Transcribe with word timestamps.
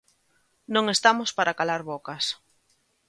Non 0.73 0.85
estamos 0.95 1.29
para 1.37 1.57
calar 1.59 1.81
bocas. 1.91 2.25